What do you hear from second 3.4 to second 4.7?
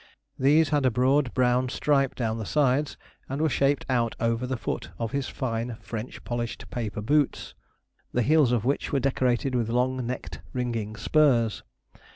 shaped out over the